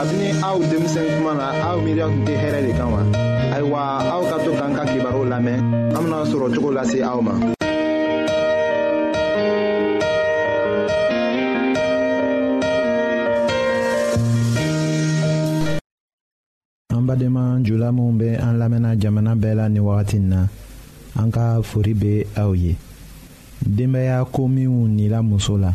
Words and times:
kabini 0.00 0.28
aw 0.40 0.56
denmisɛn 0.70 1.06
tuma 1.14 1.32
na 1.38 1.46
aw 1.68 1.76
miiriya 1.84 2.06
tun 2.10 2.22
tɛ 2.26 2.34
hɛrɛ 2.42 2.60
de 2.66 2.72
kan 2.78 2.88
wa 2.94 3.00
ayiwa 3.54 3.80
aw 4.14 4.22
ka 4.30 4.36
to 4.44 4.50
k'an 4.56 4.72
ka 4.76 4.84
kibaru 4.90 5.22
lamɛn 5.32 5.60
an 5.92 6.00
bena 6.04 6.18
sɔrɔ 6.30 6.46
cogo 6.54 6.70
lase 6.76 6.98
aw 7.04 7.20
ma 7.20 7.32
an 16.96 17.02
badenma 17.08 17.42
jula 17.66 17.92
minw 17.92 18.16
be 18.20 18.28
an 18.40 18.54
lamɛnna 18.60 18.96
jamana 18.96 19.34
bɛɛ 19.36 19.54
la 19.60 19.68
ni 19.68 19.80
wagatin 19.80 20.24
na 20.32 20.40
an 21.20 21.28
ka 21.30 21.60
fori 21.62 21.92
be 21.92 22.24
aw 22.40 22.52
ye 22.56 22.72
denbaya 23.66 24.24
ko 24.32 24.48
minw 24.48 24.88
nila 24.88 25.20
muso 25.22 25.58
la 25.60 25.74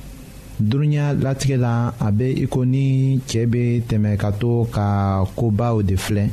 dunuya 0.69 1.13
latigɛ 1.13 1.57
la 1.57 1.93
a 1.99 2.11
bɛ 2.11 2.27
i 2.43 2.47
ko 2.47 2.63
ni 2.65 3.19
cɛɛ 3.29 3.45
bɛ 3.51 3.63
tɛmɛ 3.87 4.17
ka 4.17 4.31
to 4.31 4.65
ka 4.71 5.23
kobaw 5.35 5.81
de 5.81 5.95
filɛ 5.95 6.27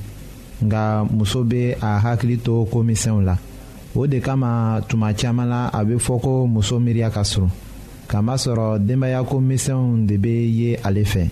nka 0.65 1.05
muso 1.11 1.45
bɛ 1.45 1.75
a 1.81 1.99
hakili 1.99 2.37
to 2.43 2.67
komisɛnw 2.71 3.25
la 3.25 3.37
o 3.95 4.07
de 4.07 4.21
kama 4.21 4.81
tuma 4.89 5.15
caman 5.17 5.49
la 5.49 5.69
a 5.73 5.85
bɛ 5.85 5.97
fɔ 5.99 6.21
ko 6.21 6.47
muso 6.47 6.79
miiriya 6.79 7.11
ka 7.11 7.23
surun 7.25 7.51
kamasɔrɔ 8.09 8.79
denbaya 8.87 9.23
komisɛnw 9.25 10.07
de 10.07 10.17
bɛ 10.19 10.29
ye 10.59 10.77
ale 10.85 11.05
fɛ 11.05 11.29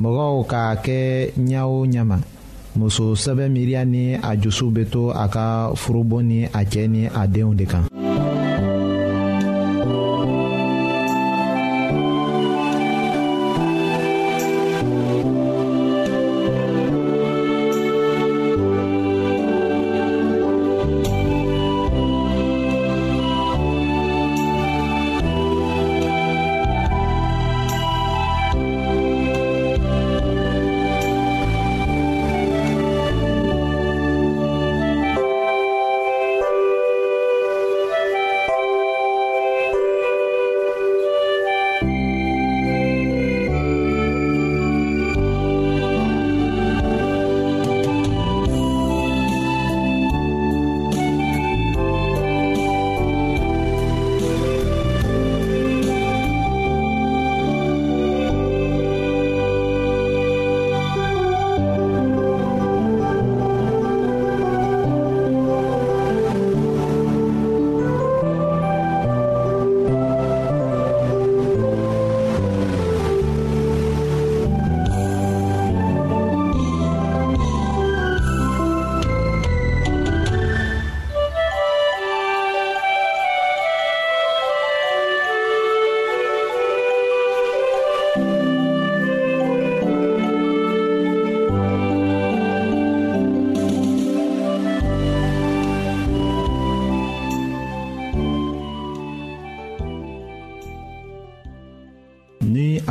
mɔgɔw 0.00 0.46
k'a 0.48 0.76
kɛ 0.82 1.30
ɲɛ 1.38 1.60
o 1.62 1.86
ɲɛ 1.86 2.18
muso 2.76 3.14
sɛbɛn 3.14 3.52
miiriya 3.52 3.84
ni 3.86 4.14
a 4.14 4.36
jusu 4.36 4.70
bɛ 4.72 4.84
to 4.90 5.10
a 5.10 5.28
ka 5.28 5.70
furubon 5.74 6.24
ni 6.26 6.44
a 6.44 6.48
cɛ 6.64 6.88
ni 6.90 7.06
a 7.06 7.26
denw 7.26 7.54
de 7.56 7.64
kan. 7.64 7.84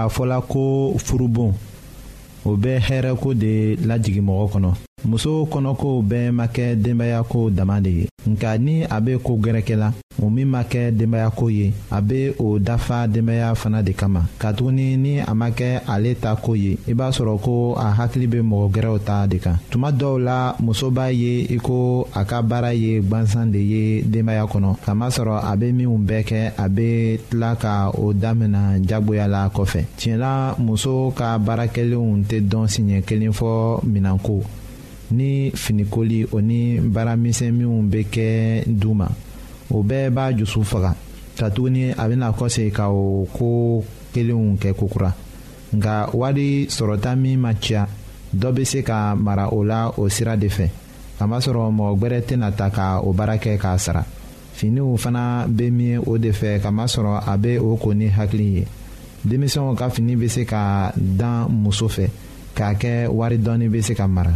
a 0.06 0.08
fɔla 0.10 0.42
ko 0.48 0.94
furubon 1.06 1.52
o 2.46 2.56
bɛ 2.62 2.72
hɛrɛko 2.88 3.34
de 3.42 3.76
lajigi 3.88 4.22
mɔgɔ 4.22 4.46
kɔnɔ 4.54 4.72
muso 5.10 5.46
kɔnɔkow 5.52 6.02
bɛɛ 6.10 6.32
ma 6.32 6.46
kɛ 6.48 6.76
denbayako 6.84 7.50
dama 7.56 7.82
de 7.82 7.90
ye 7.90 8.06
nka 8.30 8.58
ni 8.58 8.84
a 8.90 8.98
bɛ 9.06 9.14
ko 9.24 9.34
gɛrɛ 9.44 9.62
kɛ 9.68 9.76
la 9.76 9.94
o 10.22 10.30
min 10.30 10.48
ma 10.48 10.64
kɛ 10.64 10.92
denbayako 10.92 11.50
ye 11.52 11.74
a 11.92 12.02
bɛ 12.02 12.34
o 12.40 12.58
dafa 12.60 13.08
denbaya 13.08 13.54
fana 13.56 13.84
de 13.84 13.92
kama 13.94 14.22
katuguni 14.40 14.98
ni 14.98 15.20
a 15.20 15.34
ma 15.36 15.50
kɛ 15.50 15.82
ale 15.88 16.16
ta 16.16 16.36
ko 16.36 16.54
ye 16.56 16.78
i 16.88 16.94
b'a 16.94 17.12
sɔrɔ 17.12 17.40
ko 17.42 17.76
a 17.78 17.92
hakili 17.98 18.28
bɛ 18.28 18.42
mɔgɔ 18.42 18.72
gɛrɛw 18.74 19.00
ta 19.06 19.26
de 19.28 19.38
kan 19.40 19.58
tuma 19.70 19.92
dɔw 19.92 20.18
la 20.24 20.56
muso 20.60 20.90
b'a 20.92 21.12
ye 21.14 21.46
i 21.50 21.58
ko 21.58 22.08
a 22.16 22.24
ka 22.26 22.42
baara 22.42 22.74
ye 22.74 23.00
gwansan 23.02 23.52
de 23.52 23.60
ye 23.60 24.02
denbaya 24.04 24.46
kɔnɔ 24.50 24.76
kamasɔrɔ 24.86 25.40
a 25.44 25.56
bɛ 25.56 25.72
minnu 25.76 25.98
bɛɛ 26.08 26.24
kɛ 26.24 26.52
a 26.58 26.68
bɛ 26.70 27.20
tila 27.30 27.56
ka 27.60 27.92
o 27.92 28.14
daminɛ 28.14 28.80
jagoya 28.88 29.28
la 29.30 29.50
kɔfɛ 29.50 29.82
tiɲɛ 29.98 30.18
la 30.18 30.56
muso 30.58 31.12
ka 31.16 31.38
baarakɛlenw 31.38 32.24
tɛ 32.28 32.42
dɔn 32.50 32.68
siɲɛ 32.68 33.04
kelen 33.04 33.32
fɔ 33.34 33.82
minɛnko 33.86 34.44
ni 35.12 35.52
finikoli 35.56 36.26
o 36.32 36.40
ni 36.42 36.80
baaramisɛn 36.80 37.52
minnu 37.52 37.88
bɛ 37.92 38.02
kɛ 38.14 38.64
du 38.68 38.94
ma 38.94 39.08
o 39.70 39.84
bɛɛ 39.84 40.10
b'a 40.10 40.32
jusu 40.36 40.64
faga 40.64 40.96
ka 41.38 41.50
tuguni 41.50 41.92
a 41.92 42.08
bɛna 42.08 42.32
kɔsegin 42.34 42.72
ka 42.74 42.90
o 42.90 43.28
ko 43.34 43.84
kelenw 44.14 44.56
kɛ 44.58 44.74
kokura 44.74 45.14
nka 45.76 46.10
wari 46.16 46.66
sɔrɔta 46.66 47.16
min 47.18 47.40
ma 47.40 47.54
ca 47.54 47.88
dɔ 48.34 48.52
bɛ 48.54 48.66
se 48.66 48.82
ka 48.82 49.16
mara 49.16 49.50
o 49.52 49.62
la 49.64 49.90
o 49.98 50.10
sira 50.10 50.36
de 50.38 50.48
fɛ 50.48 50.70
kamasɔrɔ 51.20 51.72
mɔgɔ 51.74 51.98
gbɛrɛ 52.00 52.22
tɛna 52.26 52.52
ta 52.56 52.70
ka 52.70 53.00
o 53.02 53.14
baara 53.14 53.38
kɛ 53.38 53.58
k'a 53.60 53.78
sara 53.80 54.04
finiw 54.56 54.98
fana 54.98 55.46
bɛ 55.48 55.72
min 55.72 56.00
o 56.08 56.18
de 56.18 56.30
fɛ 56.32 56.60
kamasɔrɔ 56.62 57.22
a 57.28 57.38
bɛ 57.38 57.60
o 57.62 57.76
ko 57.78 57.92
ni 57.94 58.08
hakili 58.10 58.56
ye 58.60 58.68
denmisɛnw 59.28 59.76
ka 59.78 59.90
fini 59.90 60.16
bɛ 60.18 60.28
se 60.30 60.46
ka 60.46 60.92
dan 60.96 61.52
muso 61.52 61.88
fɛ 61.88 62.10
k'a 62.56 62.74
kɛ 62.74 63.08
wari 63.10 63.38
dɔɔni 63.38 63.70
bɛ 63.70 63.82
se 63.84 63.94
ka 63.94 64.08
mara. 64.08 64.36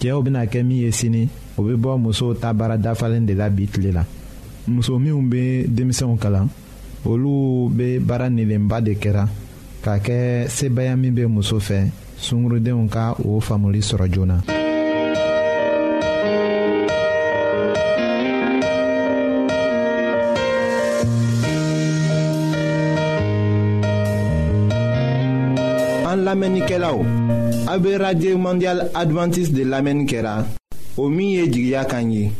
cɛɛw 0.00 0.22
bena 0.22 0.46
kɛ 0.46 0.62
min 0.64 0.76
ye 0.84 0.92
sini 0.92 1.28
o 1.56 1.62
be 1.62 1.74
bɔ 1.74 1.98
musow 1.98 2.34
ta 2.34 2.52
baara 2.52 2.76
dafalen 2.76 3.26
de 3.26 3.34
la 3.34 3.48
bi 3.50 3.66
tile 3.66 3.92
la 3.92 4.04
muso 4.68 4.98
minw 4.98 5.20
be 5.28 5.64
denmisɛnw 5.68 6.16
kalan 6.18 6.48
olu 7.04 7.70
be 7.74 7.98
baara 8.00 8.28
nilenba 8.28 8.80
de 8.80 8.94
kɛra 8.94 9.26
k'a 9.82 9.98
kɛ 9.98 10.48
sebaya 10.48 10.96
min 10.98 11.14
be 11.14 11.26
muso 11.26 11.58
fɛ 11.58 11.88
sungurudenw 12.18 12.88
ka 12.90 13.14
o 13.24 13.40
faamuli 13.40 13.80
sɔrɔ 13.80 14.06
joona 14.12 14.55
Radye 27.84 28.34
Mondial 28.34 28.90
Adventist 28.94 29.52
de 29.52 29.62
Lame 29.64 29.92
Nkera 29.92 30.46
Omiye 30.96 31.46
Jigya 31.48 31.84
Kanyi 31.84 32.32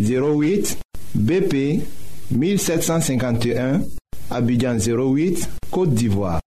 08 0.00 0.76
BP 1.14 1.80
1751 2.32 3.80
Abidjan 4.30 4.76
08 4.80 5.48
Kote 5.70 5.94
Divoa 5.94 6.40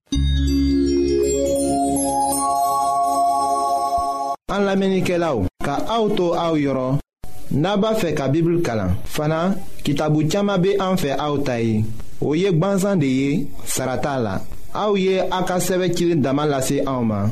An 4.52 4.62
Lame 4.66 5.00
Nkera 5.00 5.34
ou 5.36 5.46
Ka 5.64 5.78
auto 5.88 6.34
a 6.34 6.52
ou 6.52 6.60
yoron 6.60 7.00
Naba 7.52 7.96
fe 7.96 8.12
ka 8.14 8.28
bibul 8.28 8.60
kalan 8.62 8.92
Fana 9.06 9.56
kitabu 9.86 10.28
tchama 10.28 10.58
be 10.58 10.76
an 10.84 10.98
fe 10.98 11.16
a 11.16 11.32
ou 11.32 11.40
tayi 11.40 11.86
Ou 12.20 12.36
yek 12.36 12.60
banzan 12.60 12.98
de 13.00 13.08
ye 13.08 13.48
Sarata 13.66 14.20
la 14.20 14.42
A 14.76 14.90
ou 14.92 15.00
ye 15.00 15.22
a 15.32 15.44
ka 15.48 15.62
seve 15.64 15.94
kilin 15.96 16.20
daman 16.20 16.50
lase 16.52 16.84
a 16.84 16.92
ou 17.00 17.06
man 17.08 17.32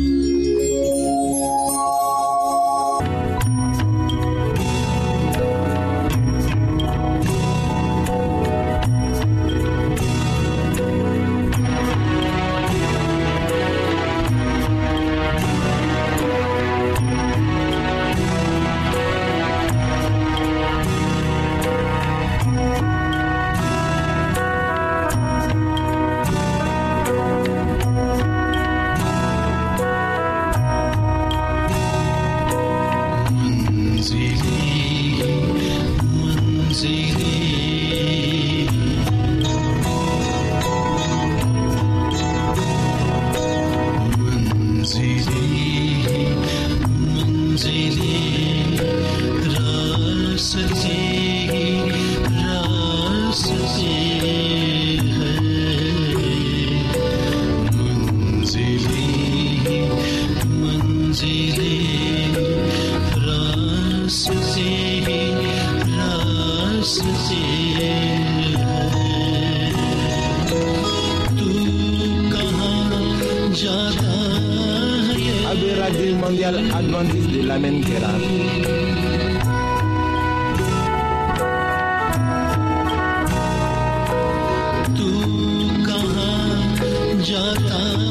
दाता 87.41 88.10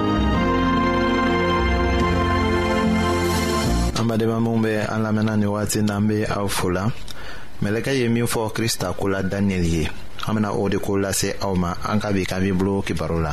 badenma 4.11 4.39
minw 4.41 4.61
be 4.61 4.71
an 4.83 5.03
lamɛnna 5.03 5.35
ni 5.39 5.45
wagati 5.45 5.81
n'an 5.83 6.07
be 6.07 6.25
aw 6.25 6.47
fola 6.47 6.83
mɛlɛkɛ 7.63 7.91
ye 7.99 8.07
min 8.09 8.25
fɔ 8.27 8.51
krista 8.53 8.91
ko 8.97 9.07
la 9.07 9.21
daniyɛli 9.23 9.69
ye 9.77 9.87
an 10.27 10.33
bena 10.35 10.51
o 10.51 10.67
de 10.69 10.79
ko 10.79 10.93
lase 10.97 11.29
aw 11.41 11.55
ma 11.55 11.73
an 11.87 11.99
ka 12.01 12.11
bi 12.11 12.25
kan 12.25 12.41
b'i 12.41 12.51
bolo 12.51 12.81
kibaru 12.81 13.21
la 13.23 13.31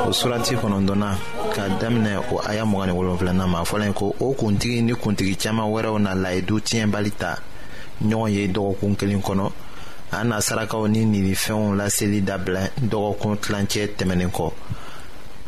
o 0.08 0.12
surati 0.12 0.54
kɔnɔdɔna 0.60 1.08
ka 1.54 1.62
daminɛ 1.80 2.12
o 2.34 2.40
aya 2.48 2.64
mɔgɔ 2.64 2.86
ni 2.86 2.92
wolonfilanan 2.92 3.48
ma 3.48 3.60
a 3.62 3.92
ko 3.92 4.14
o 4.20 4.32
kuntigi 4.34 4.82
ni 4.84 4.94
kuntigi 4.94 5.34
caaman 5.42 5.66
wɛrɛw 5.70 5.98
na 6.00 6.10
layidu 6.14 6.54
tiɲɛbali 6.60 7.10
ta 7.18 7.38
ɲɔgɔn 8.04 8.30
ye 8.34 8.48
dɔgɔkun 8.48 8.96
kelen 8.96 9.22
kɔnɔ 9.22 9.52
an 10.12 10.28
na 10.28 10.36
sarakaw 10.40 10.86
ni 10.90 11.04
ninifɛnw 11.04 11.76
laseli 11.78 12.20
dabila 12.22 12.70
dɔgɔkun 12.78 13.36
tilancɛ 13.38 13.96
tɛmɛnin 13.96 14.30
kɔ 14.30 14.52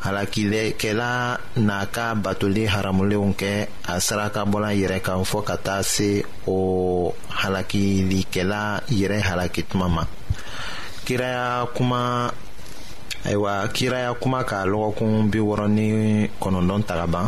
halakilɛkɛla 0.03 1.39
n'a 1.57 1.87
ka 1.93 2.15
batoli 2.15 2.67
haramulenw 2.67 3.35
kɛ 3.37 3.69
a 3.89 4.01
saraka 4.01 4.45
bɔla 4.45 4.71
yɛrɛ 4.81 5.01
kan 5.03 5.19
fɔɔ 5.23 5.45
ka 5.45 5.57
taa 5.57 5.81
se 5.83 6.25
o 6.47 7.13
halakilikɛla 7.31 8.83
yɛrɛ 8.91 9.21
halaki 9.23 9.63
tuma 9.69 9.89
ma 9.89 10.05
kiraya 11.05 11.67
kuma 11.75 12.33
ayiwa 13.27 13.55
kiraya 13.75 14.15
kuma 14.21 14.41
ka 14.47 14.59
lɔgɔkun 14.71 15.13
bi 15.31 15.39
wɔɔrɔ 15.47 15.67
ni 15.77 15.87
kɔnɔntɔn 16.43 16.83
ta 16.89 16.95
ka 17.01 17.07
ban 17.13 17.27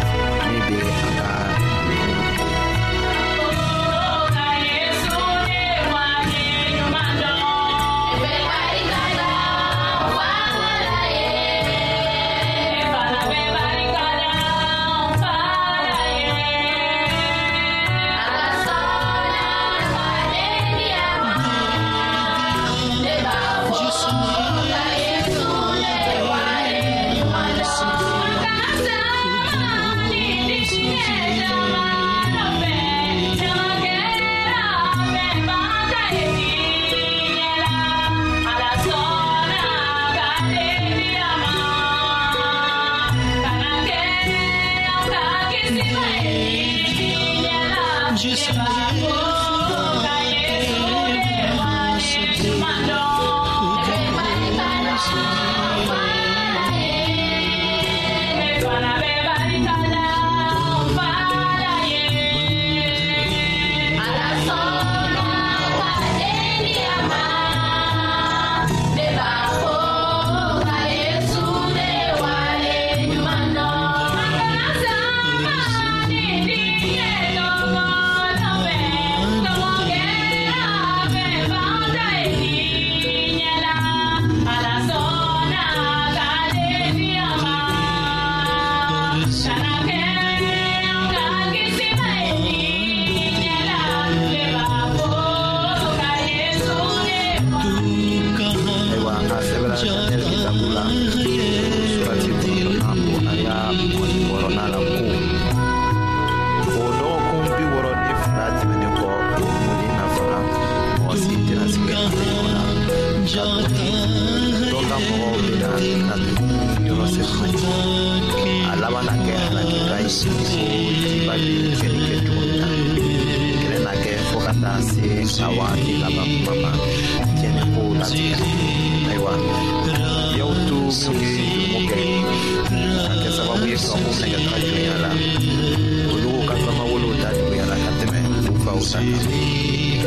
usajili 138.83 140.01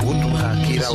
kutuhakira 0.00 0.88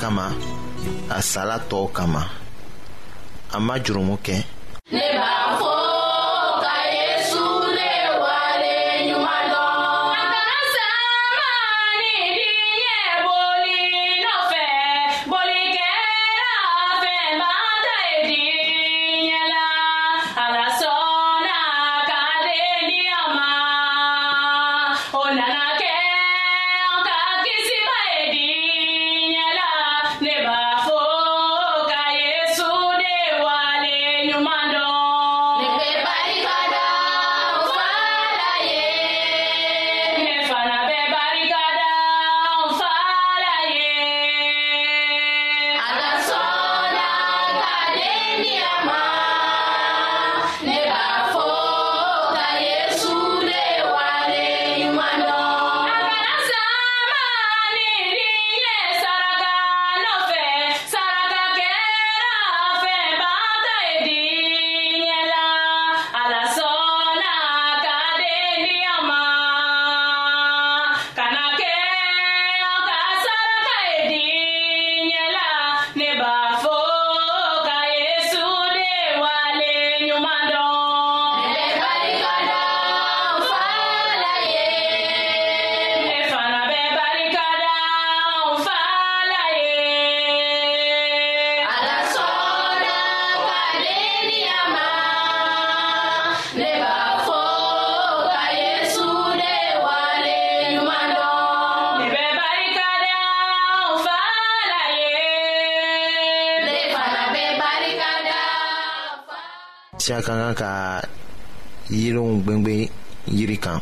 kama 0.00 0.28
a 1.18 1.22
sala 1.22 1.56
tɔw 1.68 1.86
kama 1.96 2.22
a 3.52 3.58
ma 3.66 3.74
jurumu 3.84 4.16
kɛ 4.26 4.38
ka 110.18 110.26
kan 110.26 110.50
ka 110.58 110.72
yiriw 111.90 112.42
gwengwe 112.42 112.90
yiri 113.30 113.54
kan 113.62 113.78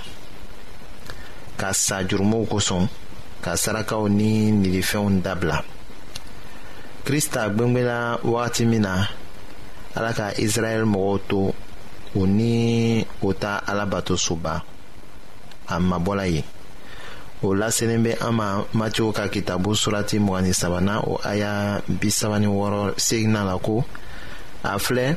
ka 1.56 1.72
sa 1.72 2.04
jurumuw 2.04 2.44
kosɔn 2.44 2.84
ka 3.40 3.56
sarakaw 3.56 4.04
ni 4.12 4.52
nilifɛnw 4.52 5.24
dabila 5.24 5.58
krista 7.04 7.48
gwengwela 7.56 8.20
wagati 8.22 8.68
min 8.68 8.84
na 8.84 9.08
ala 9.96 10.10
ka 10.12 10.26
israɛl 10.36 10.84
mɔgɔw 10.92 11.16
to 11.28 11.40
u 12.20 12.22
ni 12.36 12.52
u 13.24 13.28
ta 13.32 13.64
alabato 13.64 14.14
soba 14.16 14.54
a 15.68 15.74
mabɔla 15.80 16.24
ye 16.34 16.42
o 17.40 17.48
laselen 17.56 18.04
bɛ 18.04 18.12
an 18.20 18.34
ma 18.38 18.48
matiw 18.78 19.08
ka 19.16 19.24
kitabu 19.32 19.72
surati 19.80 20.20
mugani 20.20 20.52
sabana 20.60 20.94
o 21.08 21.16
aya 21.24 21.80
bisaba 22.00 22.36
ni 22.40 22.46
wɔɔrɔ 22.46 23.00
segina 23.00 23.40
la 23.48 23.56
ko 23.56 23.84
a 24.68 24.76
filɛ 24.76 25.16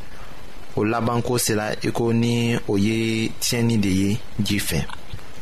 O 0.77 0.85
laban 0.85 1.21
kose 1.21 1.51
la 1.55 1.73
e 1.83 1.91
koni 1.91 2.57
oye 2.69 3.29
tjeni 3.39 3.77
deye 3.77 4.17
jife. 4.39 4.85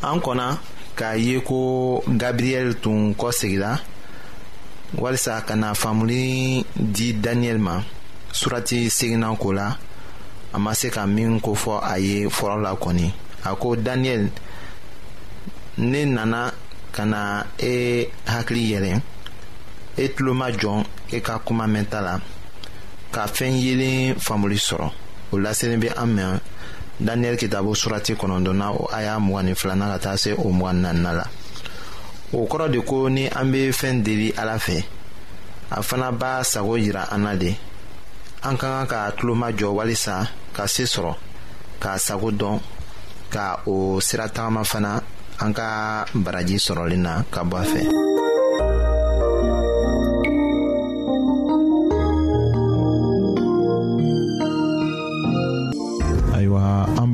An 0.01 0.19
konan, 0.21 0.57
ka 0.97 1.13
ye 1.13 1.39
ko 1.45 2.01
Gabriel 2.09 2.73
ton 2.81 3.13
kose 3.13 3.45
gila, 3.47 3.77
walisa 4.97 5.41
kana 5.45 5.75
famoulin 5.75 6.63
di 6.75 7.13
Daniel 7.13 7.59
man, 7.59 7.83
surati 8.33 8.89
segina 8.89 9.29
wko 9.31 9.53
la, 9.53 9.75
ama 10.53 10.73
se 10.73 10.89
ka 10.89 11.05
min 11.05 11.39
kofo 11.39 11.77
aye 11.77 12.25
foran 12.29 12.63
la 12.65 12.73
wko 12.73 12.93
ni. 12.93 13.11
Ako 13.45 13.75
Daniel, 13.75 14.31
ne 15.77 16.05
nana 16.05 16.49
kana 16.91 17.45
e 17.61 18.07
hakli 18.25 18.63
yelen, 18.71 19.01
et 19.97 20.19
loma 20.19 20.49
jon 20.51 20.81
e 21.13 21.21
ka 21.21 21.37
kouma 21.45 21.67
menta 21.67 22.01
la, 22.01 22.17
ka 23.13 23.27
fen 23.27 23.61
yelen 23.61 24.17
famoulin 24.17 24.57
soron. 24.57 24.89
o 25.31 25.37
laselen 25.39 25.79
bɛ 25.79 25.89
an 25.95 26.07
mɛn 26.15 26.39
daniyɛli 27.05 27.37
kitabo 27.37 27.73
surati 27.75 28.13
kɔnɔntɔnna 28.19 28.67
o 28.81 28.87
y'a 28.99 29.15
mugan 29.19 29.45
ni 29.45 29.53
filanan 29.55 29.91
ka 29.93 29.97
taa 29.99 30.15
se 30.17 30.33
o 30.33 30.49
mugan 30.51 30.81
naaninan 30.83 31.15
la 31.17 31.25
o 32.33 32.45
kɔrɔ 32.47 32.71
de 32.71 32.79
ko 32.81 33.07
ni 33.09 33.27
an 33.27 33.49
bɛ 33.53 33.69
fɛn 33.79 34.03
deli 34.03 34.33
ala 34.37 34.57
fɛ 34.57 34.83
a 35.71 35.81
fana 35.83 36.11
b'a 36.11 36.43
sago 36.43 36.73
jira 36.77 37.07
an 37.11 37.19
na 37.23 37.35
de 37.35 37.53
an 38.43 38.57
ka 38.57 38.85
kan 38.85 38.87
ka 38.87 39.11
tulomajɔ 39.15 39.67
walisa 39.71 40.27
ka 40.53 40.65
se 40.67 40.83
sɔrɔ 40.83 41.15
k'a 41.79 41.97
sago 41.99 42.31
dɔn 42.31 42.59
ka 43.29 43.59
o 43.65 43.99
sira 43.99 44.27
tagama 44.29 44.63
fana 44.65 45.01
an 45.39 45.53
ka 45.53 46.05
baraji 46.13 46.57
sɔrɔli 46.57 46.97
na 46.97 47.21
ka 47.31 47.43
bɔ 47.43 47.57
a 47.57 47.63
fɛ. 47.65 48.18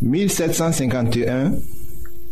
1751 0.00 1.52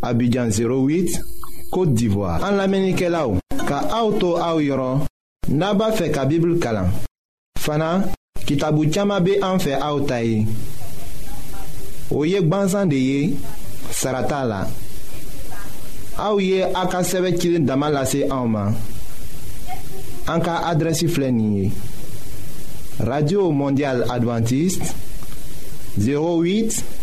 Abidjan 0.02 0.48
08 0.48 1.68
Kote 1.70 1.94
d'Ivoire 1.94 2.42
An 2.46 2.52
la 2.59 2.66
menike 2.70 3.09
la 3.11 3.24
ou 3.26 3.40
Ka 3.66 3.81
auto 3.98 4.37
a 4.38 4.52
ou 4.55 4.62
yoron 4.62 5.02
Naba 5.50 5.88
fe 5.94 6.11
ka 6.14 6.24
bibl 6.29 6.57
kalan 6.62 6.92
Fana 7.59 8.05
kitabu 8.46 8.87
tiyama 8.87 9.18
be 9.20 9.38
an 9.42 9.59
fe 9.62 9.74
a 9.74 9.90
ou 9.94 10.07
tayi 10.07 10.44
O 12.14 12.22
yek 12.26 12.46
banzan 12.46 12.87
de 12.90 12.96
ye 12.96 13.37
Sarata 13.90 14.44
la 14.46 14.61
A 16.18 16.31
ou 16.35 16.40
ye 16.40 16.62
a 16.66 16.87
ka 16.90 17.02
seve 17.05 17.35
kilin 17.35 17.66
daman 17.66 17.92
lase 17.94 18.22
a 18.31 18.38
ou 18.44 18.48
man 18.50 18.76
An 20.31 20.38
ka 20.42 20.61
adresi 20.70 21.09
flenye 21.11 21.72
Radio 23.11 23.50
Mondial 23.52 24.07
Adventiste 24.11 24.94
08 26.00 27.02